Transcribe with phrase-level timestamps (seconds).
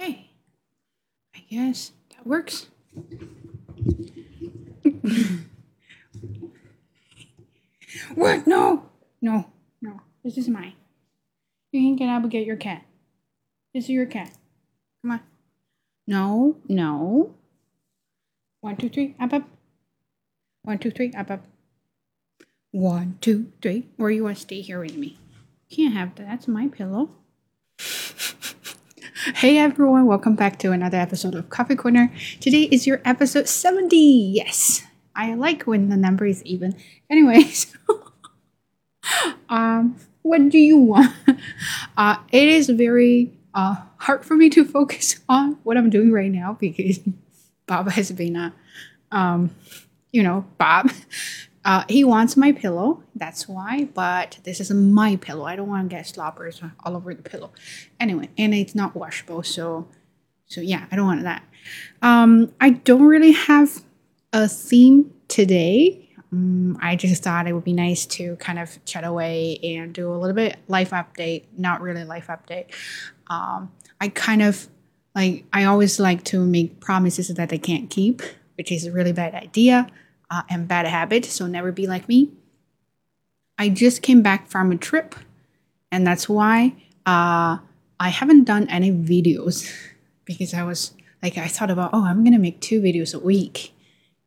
[0.00, 0.30] Okay.
[1.34, 2.68] I guess that works.
[8.14, 8.46] what?
[8.46, 8.90] No.
[9.20, 9.46] No.
[9.80, 10.00] No.
[10.22, 10.74] This is mine.
[11.72, 12.84] You can get up and get your cat.
[13.72, 14.30] This is your cat.
[15.02, 15.20] Come on.
[16.06, 16.56] No.
[16.68, 17.34] No.
[18.60, 19.14] One, two, three.
[19.20, 19.48] Up, up.
[20.62, 21.12] One, two, three.
[21.12, 21.44] Up, up.
[22.70, 23.88] One, two, three.
[23.98, 25.18] Or you want to stay here with me?
[25.70, 26.26] Can't have that.
[26.26, 27.10] That's my pillow.
[29.32, 32.12] Hey everyone, welcome back to another episode of Coffee Corner.
[32.40, 33.96] Today is your episode 70.
[33.96, 34.82] Yes,
[35.16, 36.76] I like when the number is even.
[37.08, 37.74] Anyways,
[39.48, 41.14] um, what do you want?
[41.96, 46.30] Uh, it is very uh, hard for me to focus on what I'm doing right
[46.30, 47.00] now because
[47.66, 48.52] Bob has been, a,
[49.10, 49.54] um,
[50.12, 50.90] you know, Bob
[51.64, 55.44] uh, he wants my pillow, that's why, but this is my pillow.
[55.44, 57.52] I don't want to get sloppers all over the pillow.
[57.98, 59.88] Anyway, and it's not washable, so
[60.46, 61.42] so yeah, I don't want that.
[62.02, 63.82] Um, I don't really have
[64.32, 66.10] a theme today.
[66.30, 70.12] Um, I just thought it would be nice to kind of chat away and do
[70.12, 72.66] a little bit life update, not really life update.
[73.28, 73.72] Um,
[74.02, 74.68] I kind of
[75.14, 78.20] like I always like to make promises that I can't keep,
[78.56, 79.86] which is a really bad idea
[80.30, 82.30] uh, and bad habit, so never be like me.
[83.58, 85.14] I just came back from a trip,
[85.92, 86.74] and that's why
[87.06, 87.58] uh,
[88.00, 89.70] I haven't done any videos
[90.24, 93.72] because I was like, I thought about, oh, I'm gonna make two videos a week,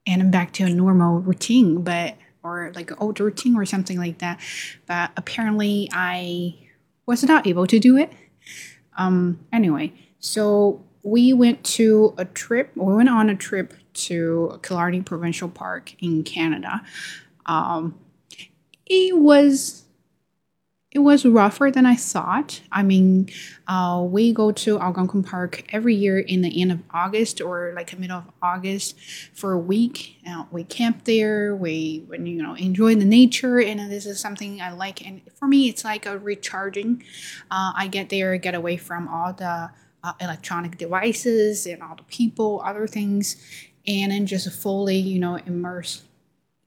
[0.06, 3.98] and I'm back to a normal routine, but or like an old routine or something
[3.98, 4.40] like that.
[4.86, 6.56] But apparently, I
[7.06, 8.12] was not able to do it.
[8.98, 12.72] Um, anyway, so we went to a trip.
[12.76, 16.82] We went on a trip to Killarney Provincial Park in Canada.
[17.46, 17.98] Um,
[18.86, 19.86] it was
[20.92, 22.62] it was rougher than I thought.
[22.72, 23.30] I mean,
[23.68, 27.92] uh, we go to Algonquin Park every year in the end of August or like
[27.92, 28.98] the middle of August
[29.34, 30.18] for a week.
[30.28, 31.56] Uh, we camp there.
[31.56, 35.06] We, you know, enjoy the nature, and this is something I like.
[35.06, 37.04] And for me, it's like a recharging.
[37.52, 39.70] Uh, I get there, get away from all the
[40.08, 43.36] uh, electronic devices and all the people, other things,
[43.86, 46.04] and then just fully, you know, immerse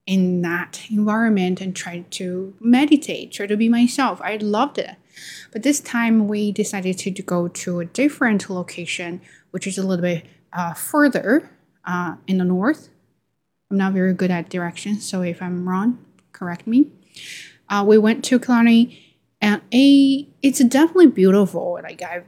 [0.07, 4.21] in that environment and try to meditate, try to be myself.
[4.23, 4.97] I loved it.
[5.53, 9.21] But this time we decided to, go to a different location,
[9.53, 11.51] which is a little bit uh, further
[11.85, 12.89] uh, in the north.
[13.71, 16.89] I'm not very good at directions, so if I'm wrong, correct me.
[17.69, 21.79] Uh, we went to Killarney, and a it's definitely beautiful.
[21.83, 22.25] Like I've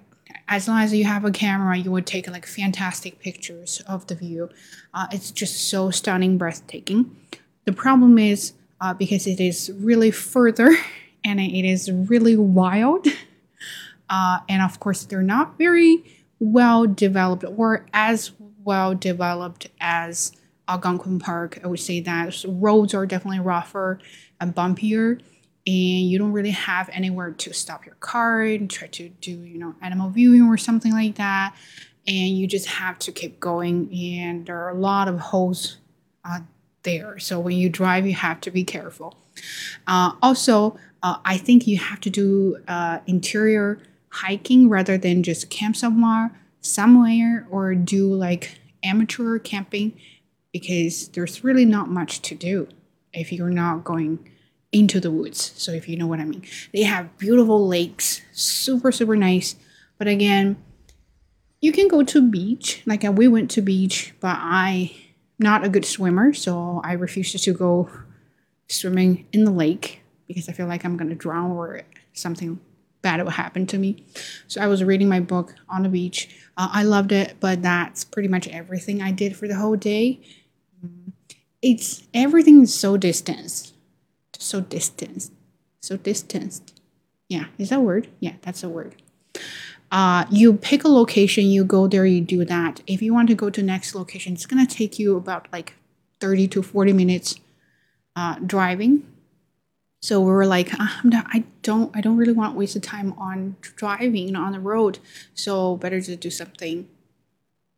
[0.53, 4.15] as long as you have a camera, you would take like fantastic pictures of the
[4.15, 4.51] view.
[4.93, 7.17] Uh, it's just so stunning, breathtaking.
[7.65, 10.77] The problem is uh, because it is really further
[11.25, 13.07] and it is really wild.
[14.11, 16.05] Uh, and of course, they're not very
[16.39, 18.33] well developed or as
[18.63, 20.33] well developed as
[20.69, 21.59] Algonquin Park.
[21.65, 24.01] I would say that roads are definitely rougher
[24.39, 25.19] and bumpier
[25.67, 29.59] and you don't really have anywhere to stop your car and try to do you
[29.59, 31.55] know animal viewing or something like that.
[32.07, 35.77] And you just have to keep going and there are a lot of holes
[36.25, 36.41] uh,
[36.83, 37.19] there.
[37.21, 39.17] So when you drive you have to be careful.
[39.87, 43.79] Uh, also uh, i think you have to do uh, interior
[44.11, 46.31] hiking rather than just camp somewhere
[46.61, 49.99] somewhere or do like amateur camping
[50.53, 52.69] because there's really not much to do
[53.13, 54.19] if you're not going
[54.73, 55.53] into the woods.
[55.57, 59.55] So if you know what I mean, they have beautiful lakes, super super nice.
[59.99, 60.57] But again,
[61.61, 62.83] you can go to beach.
[62.87, 64.93] Like uh, we went to beach, but I
[65.39, 67.91] not a good swimmer, so I refused to go
[68.69, 71.83] swimming in the lake because I feel like I'm gonna drown or
[72.15, 72.59] something
[73.03, 74.07] bad will happen to me.
[74.47, 76.29] So I was reading my book on the beach.
[76.57, 80.21] Uh, I loved it, but that's pretty much everything I did for the whole day.
[81.61, 83.72] It's everything is so distant
[84.45, 85.33] so distanced.
[85.81, 86.81] So distanced.
[87.29, 88.09] Yeah is that a word?
[88.21, 88.97] Yeah that's a word.
[89.91, 92.81] Uh, you pick a location you go there you do that.
[92.87, 95.75] If you want to go to next location it's going to take you about like
[96.21, 97.37] 30 to 40 minutes
[98.17, 99.07] uh, driving.
[100.01, 100.73] So we were like
[101.05, 104.61] not, i don't i don't really want to waste the time on driving on the
[104.61, 104.99] road.
[105.35, 106.89] So better to do something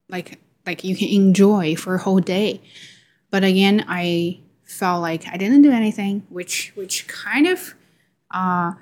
[0.09, 2.63] like like you can enjoy for a whole day.
[3.31, 7.75] But again i felt like I didn't do anything, which which kind of
[8.31, 8.73] uh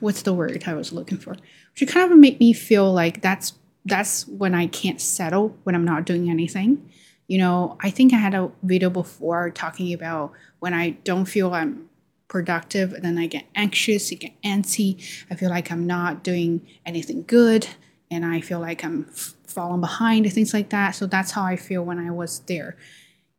[0.00, 1.36] what's the word I was looking for?
[1.78, 3.54] Which kind of made me feel like that's
[3.84, 6.90] that's when I can't settle when I'm not doing anything.
[7.28, 11.52] You know, I think I had a video before talking about when I don't feel
[11.54, 11.88] I'm
[12.28, 14.96] productive, then I get anxious, I get antsy,
[15.30, 17.68] I feel like I'm not doing anything good.
[18.10, 19.04] and I feel like I'm
[19.46, 20.92] falling behind, things like that.
[20.92, 22.76] So that's how I feel when I was there.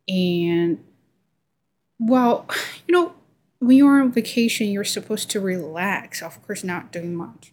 [0.08, 0.84] And
[2.00, 2.48] well,
[2.88, 3.14] you know,
[3.60, 7.52] when you're on vacation, you're supposed to relax, of course, not doing much.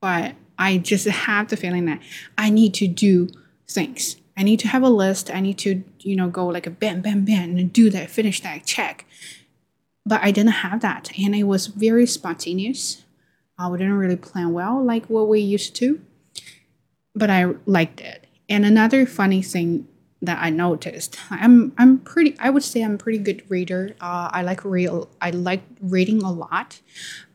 [0.00, 2.00] But I just have the feeling that
[2.36, 3.28] I need to do
[3.68, 4.16] things.
[4.36, 5.30] I need to have a list.
[5.30, 8.40] I need to, you know, go like a bam, bam, bam, and do that, finish
[8.42, 9.04] that, check.
[10.06, 11.10] But I didn't have that.
[11.18, 13.04] And it was very spontaneous.
[13.58, 16.00] Uh, didn't really plan well like what we used to.
[17.14, 18.26] But I liked it.
[18.48, 19.88] And another funny thing
[20.20, 21.16] that I noticed.
[21.30, 22.36] I'm I'm pretty.
[22.40, 23.94] I would say I'm pretty good reader.
[24.00, 25.08] Uh, I like real.
[25.20, 26.80] I like reading a lot,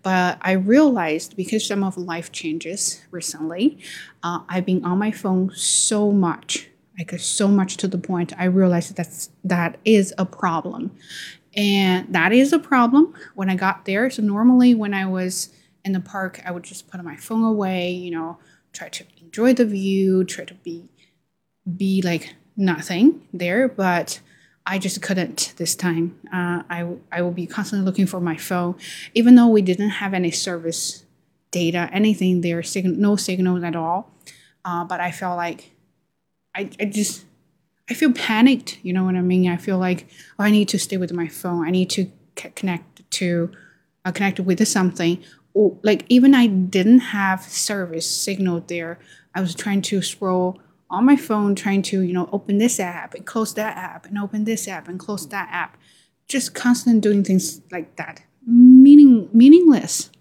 [0.02, 3.80] but I realized because some of life changes recently,
[4.22, 8.46] uh, I've been on my phone so much, like so much to the point I
[8.46, 10.92] realized that's that is a problem,
[11.56, 14.10] and that is a problem when I got there.
[14.10, 15.50] So normally when I was
[15.86, 17.92] in the park, I would just put my phone away.
[17.92, 18.40] You know,
[18.74, 20.90] try to enjoy the view, try to be
[21.78, 24.20] be like nothing there, but
[24.66, 26.20] I just couldn't this time.
[26.32, 28.76] Uh, I I will be constantly looking for my phone,
[29.14, 31.06] even though we didn't have any service
[31.52, 34.12] data, anything there, sig- no signals at all.
[34.66, 35.72] Uh, but I felt like
[36.56, 37.26] I, I just
[37.90, 38.80] I feel panicked.
[38.84, 39.50] You know what I mean?
[39.50, 40.08] I feel like
[40.40, 41.68] oh, I need to stay with my phone.
[41.68, 43.52] I need to c- connect to
[44.06, 45.22] uh, connect with something.
[45.56, 48.98] Like even I didn't have service signal there.
[49.36, 50.60] I was trying to scroll
[50.94, 54.18] on my phone trying to, you know, open this app and close that app and
[54.20, 55.76] open this app and close that app.
[56.28, 58.22] Just constant doing things like that.
[58.46, 60.12] Meaning meaningless.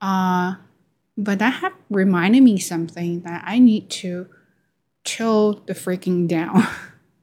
[0.00, 0.54] Uh
[1.18, 4.28] but that have reminded me something that I need to
[5.04, 6.64] chill the freaking down.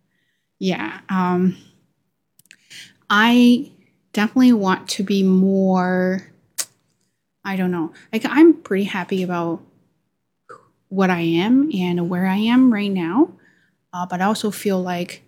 [0.59, 0.99] yeah.
[1.09, 1.55] Um
[3.09, 3.71] I
[4.11, 6.27] definitely want to be more
[7.45, 7.93] I don't know.
[8.11, 9.63] Like I'm pretty happy about
[10.89, 13.31] what I am and where I am right now.
[13.93, 15.23] Uh, but I also feel like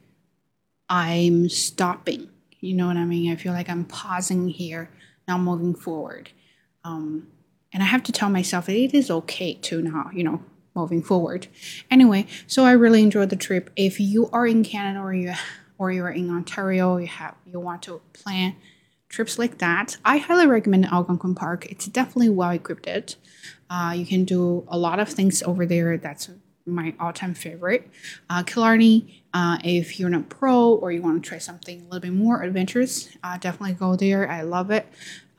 [0.89, 2.29] I'm stopping.
[2.59, 3.31] You know what I mean?
[3.31, 4.89] I feel like I'm pausing here,
[5.27, 6.29] not moving forward.
[6.83, 7.27] Um,
[7.73, 10.43] and I have to tell myself it is okay to now, you know,
[10.75, 11.47] moving forward.
[11.89, 13.69] Anyway, so I really enjoyed the trip.
[13.75, 15.33] If you are in Canada or you
[15.77, 18.55] or you're in Ontario, you have you want to plan
[19.11, 21.65] trips like that, I highly recommend Algonquin Park.
[21.65, 23.17] It's definitely well equipped.
[23.69, 25.97] Uh, you can do a lot of things over there.
[25.97, 26.29] That's
[26.65, 27.89] my all-time favorite.
[28.29, 31.99] Uh, Killarney, uh, if you're not pro or you want to try something a little
[31.99, 34.29] bit more adventurous, uh, definitely go there.
[34.29, 34.87] I love it.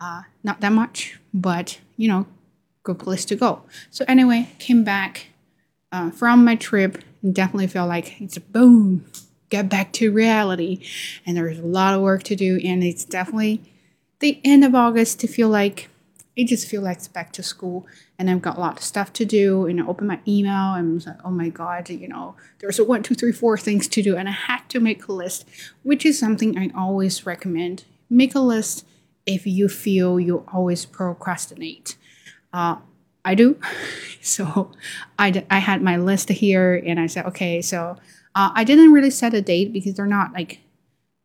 [0.00, 2.26] Uh, not that much, but you know,
[2.82, 3.62] good place to go.
[3.90, 5.28] So anyway, came back
[5.90, 7.02] uh, from my trip.
[7.22, 9.04] And definitely feel like it's a boom.
[9.52, 10.82] Get back to reality,
[11.26, 13.60] and there's a lot of work to do, and it's definitely
[14.20, 15.90] the end of August to feel like
[16.38, 17.86] I just feel like it's back to school
[18.18, 19.66] and I've got a lot of stuff to do.
[19.66, 22.84] And I open my email and I'm like, oh my God, you know, there's a
[22.84, 24.16] one, two, three, four things to do.
[24.16, 25.46] And I had to make a list,
[25.82, 27.84] which is something I always recommend.
[28.08, 28.86] Make a list
[29.26, 31.98] if you feel you always procrastinate.
[32.54, 32.76] Uh,
[33.22, 33.60] I do.
[34.24, 34.70] So
[35.18, 37.96] I, I had my list here and I said, okay, so
[38.34, 40.60] uh, I didn't really set a date because they're not like,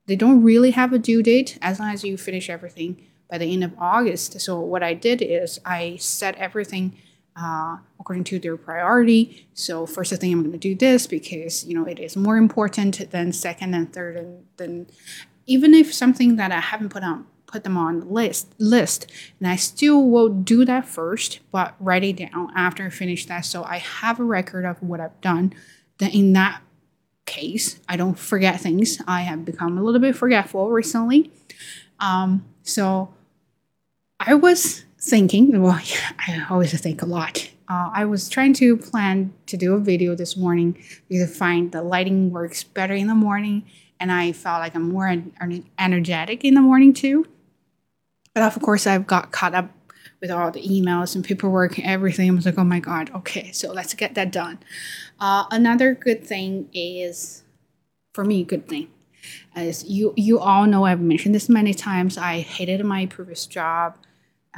[0.05, 3.51] they don't really have a due date as long as you finish everything by the
[3.51, 4.39] end of August.
[4.39, 6.97] So what I did is I set everything
[7.39, 9.47] uh, according to their priority.
[9.53, 13.11] So first thing I'm going to do this because you know it is more important
[13.11, 14.87] than second and third, and then
[15.45, 19.47] even if something that I haven't put on put them on the list list, and
[19.47, 23.63] I still will do that first, but write it down after I finish that, so
[23.63, 25.53] I have a record of what I've done.
[25.99, 26.61] Then in that
[27.37, 28.99] case, I don't forget things.
[29.07, 31.31] I have become a little bit forgetful recently.
[31.99, 33.13] Um, so
[34.19, 35.79] I was thinking, well,
[36.27, 37.49] I always think a lot.
[37.69, 41.71] Uh, I was trying to plan to do a video this morning because I find
[41.71, 43.63] the lighting works better in the morning
[43.99, 45.13] and I felt like I'm more
[45.77, 47.25] energetic in the morning too.
[48.33, 49.71] But of course, I've got caught up
[50.21, 52.29] with all the emails and paperwork and everything.
[52.29, 54.59] I was like, oh my God, okay, so let's get that done.
[55.19, 57.43] Uh, another good thing is,
[58.13, 58.89] for me, good thing
[59.55, 62.17] as you you all know I've mentioned this many times.
[62.17, 63.95] I hated my previous job.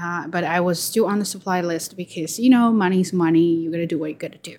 [0.01, 3.55] Uh, but I was still on the supply list because you know money's money.
[3.55, 4.57] You gotta do what you gotta do.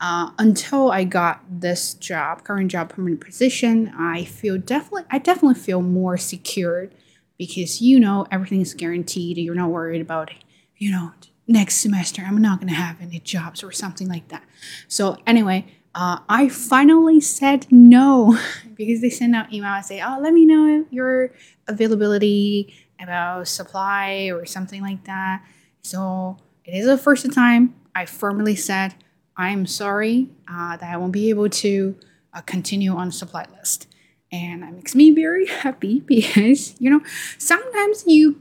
[0.00, 5.58] Uh, until I got this job, current job, permanent position, I feel definitely, I definitely
[5.58, 6.94] feel more secured
[7.38, 9.38] because you know everything is guaranteed.
[9.38, 10.30] You're not worried about,
[10.76, 11.12] you know,
[11.46, 14.44] next semester I'm not gonna have any jobs or something like that.
[14.88, 18.38] So anyway, uh, I finally said no
[18.74, 21.32] because they send out email and say, "Oh, let me know your
[21.68, 25.42] availability about supply or something like that."
[25.82, 28.94] So it is the first time I firmly said,
[29.36, 31.96] I'm sorry uh, that I won't be able to
[32.34, 33.86] uh, continue on the supply list.
[34.32, 37.00] And that makes me very happy because, you know,
[37.38, 38.40] sometimes you,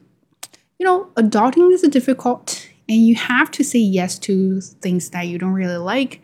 [0.80, 5.38] you know, adulting is difficult and you have to say yes to things that you
[5.38, 6.22] don't really like.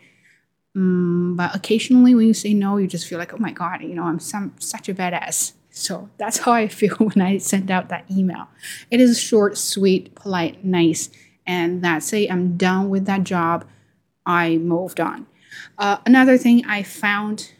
[0.74, 3.94] Um, but occasionally when you say no, you just feel like, oh my God, you
[3.94, 5.52] know, I'm some, such a badass.
[5.70, 8.48] So that's how I feel when I send out that email.
[8.90, 11.10] It is short, sweet, polite, nice.
[11.46, 12.30] And that's it.
[12.30, 13.64] I'm done with that job.
[14.24, 15.26] I moved on.
[15.76, 17.52] Uh, another thing I found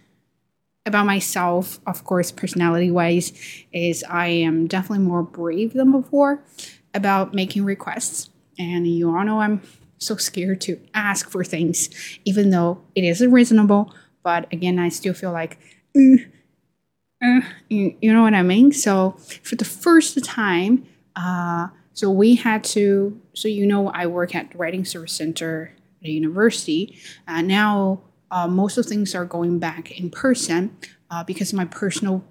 [0.84, 3.32] about myself, of course, personality wise,
[3.72, 6.42] is I am definitely more brave than before
[6.94, 8.30] about making requests.
[8.58, 9.62] And you all know I'm
[9.98, 11.88] so scared to ask for things,
[12.24, 13.94] even though it is reasonable.
[14.22, 15.58] But again, I still feel like,
[15.96, 16.26] mm,
[17.24, 18.72] uh, you, you, know what I mean?
[18.72, 19.12] So
[19.42, 24.50] for the first time, uh, so we had to, so you know, I work at
[24.50, 26.98] the Writing Service Center at a university.
[27.28, 28.00] Uh, now,
[28.32, 30.76] uh, most of things are going back in person
[31.10, 32.24] uh, because of my personal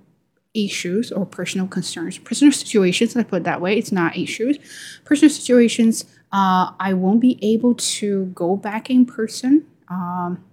[0.53, 3.15] issues or personal concerns, personal situations.
[3.15, 3.77] I put it that way.
[3.77, 4.58] It's not issues,
[5.05, 6.03] personal situations.
[6.34, 10.43] Uh, I won't be able to go back in person um,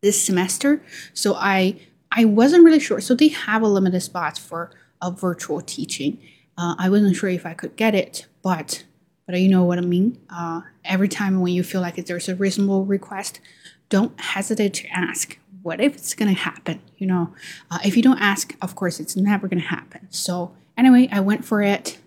[0.00, 3.00] this semester, so I I wasn't really sure.
[3.00, 6.18] So they have a limited spot for a virtual teaching.
[6.56, 8.84] Uh, I wasn't sure if I could get it, but
[9.26, 10.18] but you know what I mean.
[10.30, 13.40] Uh, every time when you feel like there's a reasonable request,
[13.92, 15.38] don't hesitate to ask.
[15.60, 16.80] What if it's gonna happen?
[16.96, 17.34] You know,
[17.70, 20.08] uh, if you don't ask, of course, it's never gonna happen.
[20.10, 21.98] So anyway, I went for it.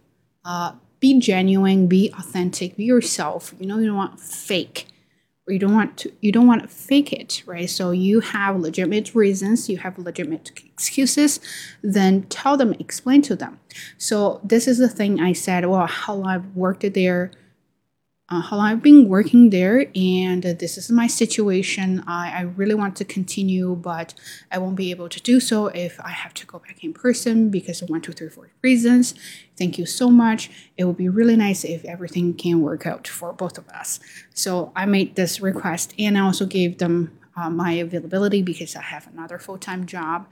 [0.44, 3.54] Uh, be genuine, be authentic, be yourself.
[3.60, 4.88] You know, you don't want fake
[5.48, 8.60] or you don't want to you don't want to fake it right so you have
[8.60, 11.40] legitimate reasons you have legitimate excuses
[11.84, 13.60] then tell them explain to them
[14.00, 17.30] so this is the thing i said well how i've worked there
[18.28, 22.04] uh, how I've been working there, and uh, this is my situation.
[22.08, 24.16] I, I really want to continue, but
[24.52, 27.50] I won't be able to do so if I have to go back in person
[27.50, 29.14] because of one, two, three, four reasons.
[29.58, 30.50] Thank you so much.
[30.76, 34.00] It would be really nice if everything can work out for both of us.
[34.34, 38.82] So I made this request, and I also gave them uh, my availability because I
[38.82, 40.28] have another full time job.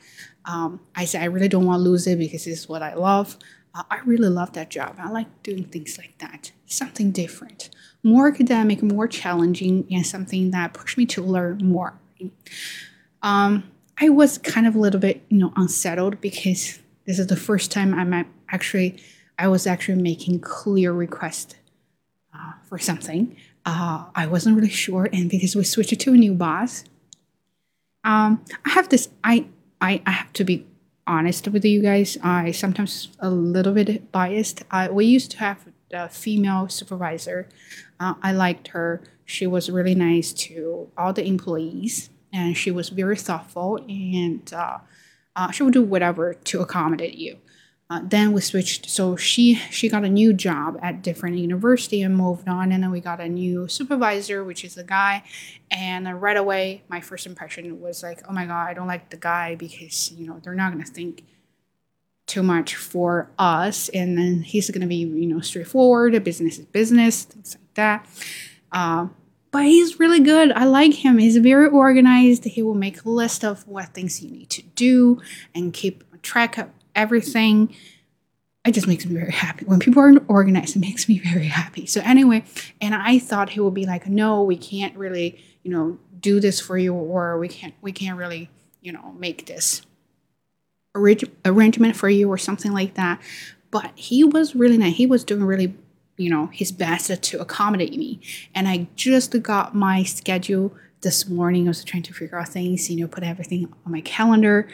[0.45, 3.38] Um, I said I really don't want to lose it because it's what I love.
[3.75, 4.97] I really love that job.
[4.99, 7.69] I like doing things like that, something different
[8.03, 11.93] more academic, more challenging, and something that pushed me to learn more.
[13.21, 13.63] Um,
[13.99, 17.71] I was kind of a little bit, you know, unsettled because this is the first
[17.71, 19.01] time I'm actually,
[19.39, 21.55] I was actually making clear request
[22.33, 23.35] uh, for something.
[23.65, 26.83] Uh, I wasn't really sure, and because we switched to a new boss,
[28.03, 29.07] um, I have this.
[29.23, 29.45] I,
[29.79, 30.67] I I have to be
[31.05, 32.17] honest with you guys.
[32.24, 34.63] I sometimes a little bit biased.
[34.72, 37.48] I, we used to have a female supervisor.
[38.00, 39.01] Uh, I liked her.
[39.25, 44.79] She was really nice to all the employees, and she was very thoughtful, and uh,
[45.36, 47.38] uh, she would do whatever to accommodate you.
[47.93, 52.17] Uh, then we switched, so she she got a new job at different university and
[52.17, 55.21] moved on, and then we got a new supervisor, which is a guy,
[55.69, 59.17] and right away my first impression was like, oh my god, I don't like the
[59.17, 61.23] guy because you know they're not gonna think
[62.25, 66.65] too much for us and then he's going to be you know straightforward business is
[66.65, 68.07] business things like that.
[68.71, 69.07] Uh,
[69.51, 70.51] but he's really good.
[70.53, 71.19] I like him.
[71.19, 72.45] He's very organized.
[72.45, 75.21] He will make a list of what things you need to do
[75.53, 77.73] and keep track of everything
[78.65, 81.85] it just makes me very happy when people are organized it makes me very happy
[81.85, 82.43] so anyway
[82.81, 86.59] and i thought he would be like no we can't really you know do this
[86.59, 88.50] for you or we can't we can't really
[88.81, 89.81] you know make this
[90.95, 93.21] arrangement for you or something like that.
[93.71, 94.95] But he was really nice.
[94.95, 95.75] He was doing really,
[96.17, 98.19] you know, his best to accommodate me.
[98.53, 101.67] And I just got my schedule this morning.
[101.67, 104.67] I was trying to figure out things, you know, put everything on my calendar.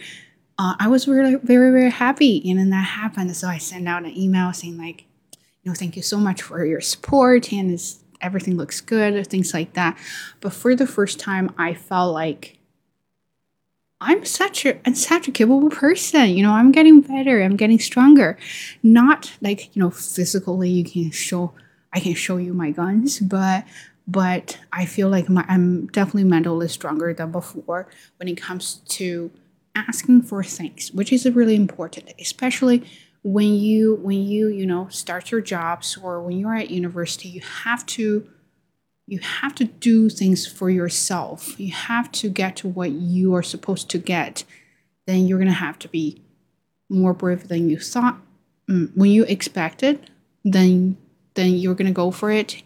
[0.60, 2.44] Uh, I was really, very, very happy.
[2.50, 3.34] And then that happened.
[3.36, 5.06] So I sent out an email saying, like,
[5.64, 7.80] you know, thank you so much for your support and
[8.20, 9.98] everything looks good, or things like that.
[10.42, 12.58] But for the first time, I felt like
[14.02, 16.30] I'm such a I'm such a capable person.
[16.30, 17.42] You know, I'm getting better.
[17.42, 18.38] I'm getting stronger.
[18.84, 21.54] Not like you know physically, you can show
[21.94, 23.66] I can show you my guns, but
[24.08, 27.88] but I feel like my, I'm definitely mentally stronger than before
[28.18, 29.32] when it comes to
[29.76, 32.84] asking for things, which is really important, especially
[33.22, 37.30] when you when you you know start your jobs or when you're at university.
[37.30, 38.28] You have to
[39.08, 41.60] you have to do things for yourself.
[41.60, 44.44] You have to get to what you are supposed to get.
[45.08, 46.22] Then you're going to have to be
[46.90, 48.20] more brave than you thought.
[48.70, 50.10] Mm, when you expected,
[50.46, 50.98] then
[51.34, 52.62] then you're going to go for it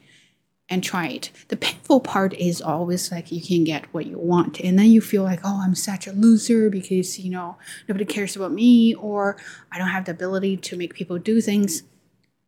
[0.73, 1.29] and try it.
[1.49, 5.01] The painful part is always like you can get what you want, and then you
[5.01, 9.37] feel like, oh, I'm such a loser because you know nobody cares about me, or
[9.71, 11.83] I don't have the ability to make people do things.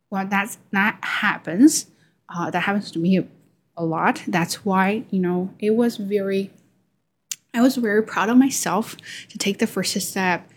[0.09, 1.87] Well, that's that happens.
[2.27, 3.27] Uh, that happens to me
[3.77, 4.23] a lot.
[4.27, 6.51] That's why you know it was very.
[7.53, 8.97] I was very proud of myself
[9.29, 10.49] to take the first step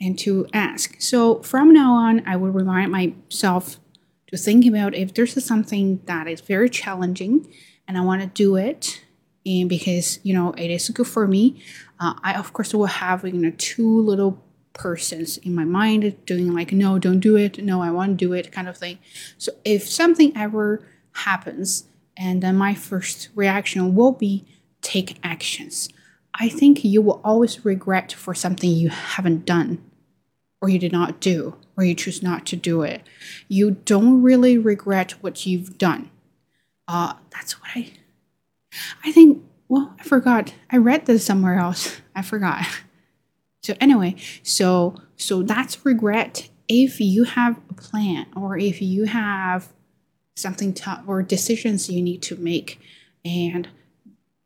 [0.00, 0.96] and to ask.
[0.98, 3.78] So from now on, I will remind myself
[4.28, 7.52] to think about if there's something that is very challenging
[7.86, 9.02] and I want to do it,
[9.46, 11.62] and because you know it is good for me,
[11.98, 14.44] uh, I of course will have you know two little
[14.74, 17.62] persons in my mind doing like no don't do it.
[17.64, 18.98] No i want to do it kind of thing.
[19.38, 21.84] So if something ever happens
[22.16, 24.44] and then my first reaction will be
[24.82, 25.88] take actions.
[26.34, 29.82] I think you will always regret for something you haven't done
[30.60, 33.02] or you did not do, or you choose not to do it,
[33.46, 36.10] you don't really regret what you've done.
[36.86, 37.92] Uh, that's what I,
[39.04, 39.44] I think.
[39.68, 40.54] Well, I forgot.
[40.70, 42.00] I read this somewhere else.
[42.14, 42.66] I forgot.
[43.60, 46.48] So anyway, so so that's regret.
[46.68, 49.68] If you have a plan, or if you have
[50.36, 52.80] something to, or decisions you need to make,
[53.26, 53.68] and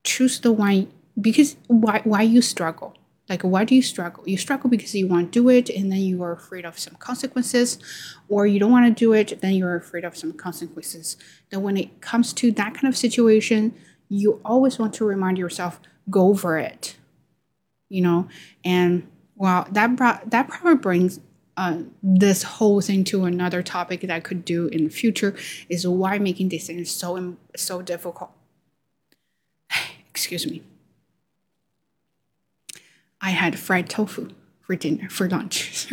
[0.02, 0.90] choose the one
[1.20, 2.96] because why why you struggle
[3.28, 4.24] like, why do you struggle?
[4.26, 6.94] You struggle because you want to do it and then you are afraid of some
[6.96, 7.78] consequences,
[8.28, 11.16] or you don't want to do it, then you're afraid of some consequences.
[11.50, 13.74] Then, when it comes to that kind of situation,
[14.08, 16.96] you always want to remind yourself, go for it.
[17.88, 18.28] You know,
[18.64, 21.20] and well, that brought that probably brings
[21.56, 25.36] uh, this whole thing to another topic that I could do in the future
[25.68, 28.32] is why making decisions so so difficult.
[30.10, 30.62] Excuse me.
[33.22, 35.88] I had fried tofu for dinner for lunch.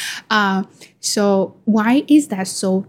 [0.30, 0.64] uh,
[1.00, 2.86] so why is that so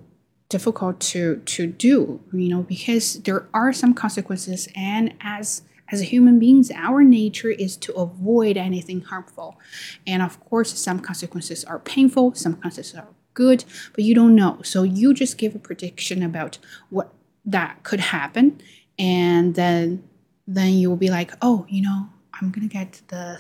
[0.50, 2.20] difficult to to do?
[2.34, 7.78] You know, because there are some consequences, and as as human beings, our nature is
[7.78, 9.60] to avoid anything harmful.
[10.06, 14.60] And of course, some consequences are painful, some consequences are good, but you don't know.
[14.64, 16.58] So you just give a prediction about
[16.90, 17.14] what
[17.46, 18.62] that could happen,
[19.00, 20.04] and then
[20.48, 23.40] then you will be like, oh, you know, I'm gonna get the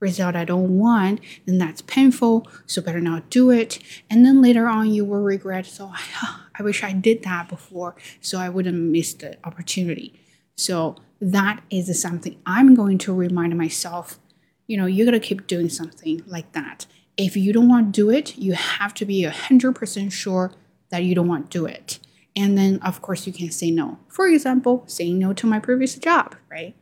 [0.00, 3.78] result I don't want, then that's painful, so better not do it.
[4.08, 5.92] And then later on, you will regret, so
[6.58, 10.20] I wish I did that before, so I wouldn't miss the opportunity.
[10.56, 14.18] So that is something I'm going to remind myself.
[14.66, 16.86] You know, you gotta keep doing something like that.
[17.16, 20.52] If you don't want to do it, you have to be 100% sure
[20.90, 21.98] that you don't want to do it.
[22.36, 23.98] And then, of course, you can say no.
[24.08, 26.76] For example, saying no to my previous job, right?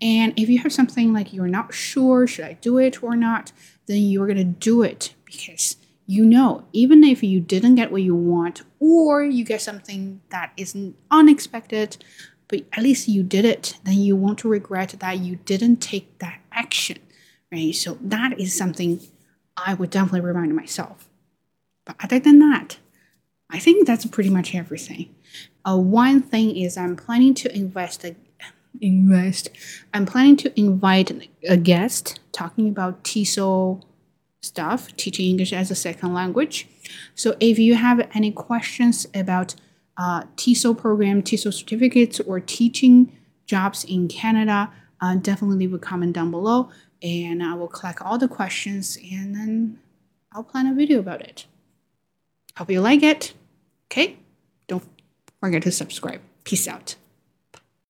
[0.00, 3.52] And if you have something like you're not sure, should I do it or not,
[3.86, 8.02] then you're going to do it because you know, even if you didn't get what
[8.02, 12.04] you want or you get something that isn't unexpected,
[12.48, 16.40] but at least you did it, then you won't regret that you didn't take that
[16.52, 16.98] action,
[17.50, 17.74] right?
[17.74, 19.00] So that is something
[19.56, 21.08] I would definitely remind myself.
[21.84, 22.78] But other than that,
[23.48, 25.14] I think that's pretty much everything.
[25.64, 28.04] Uh, one thing is I'm planning to invest
[28.80, 29.50] invest.
[29.92, 33.82] I'm planning to invite a guest talking about TESOL
[34.40, 36.68] stuff, teaching English as a second language.
[37.14, 39.54] So if you have any questions about
[39.96, 46.14] uh, TESOL program, TESOL certificates, or teaching jobs in Canada, uh, definitely leave a comment
[46.14, 46.70] down below
[47.02, 49.78] and I will collect all the questions and then
[50.32, 51.46] I'll plan a video about it.
[52.56, 53.34] Hope you like it.
[53.86, 54.16] Okay?
[54.68, 54.84] Don't
[55.40, 56.20] forget to subscribe.
[56.44, 56.96] Peace out.